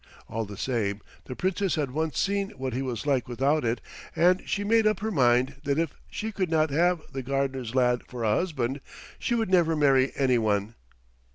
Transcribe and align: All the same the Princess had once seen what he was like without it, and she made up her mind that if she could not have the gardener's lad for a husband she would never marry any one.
All 0.27 0.45
the 0.45 0.57
same 0.57 1.01
the 1.25 1.35
Princess 1.35 1.75
had 1.75 1.91
once 1.91 2.17
seen 2.17 2.49
what 2.57 2.73
he 2.73 2.81
was 2.81 3.05
like 3.05 3.27
without 3.27 3.63
it, 3.63 3.79
and 4.15 4.41
she 4.49 4.63
made 4.63 4.87
up 4.87 5.01
her 5.01 5.11
mind 5.11 5.57
that 5.63 5.77
if 5.77 5.93
she 6.09 6.31
could 6.31 6.49
not 6.49 6.71
have 6.71 7.03
the 7.11 7.21
gardener's 7.21 7.75
lad 7.75 8.01
for 8.07 8.23
a 8.23 8.33
husband 8.37 8.81
she 9.19 9.35
would 9.35 9.51
never 9.51 9.75
marry 9.75 10.11
any 10.15 10.39
one. 10.39 10.73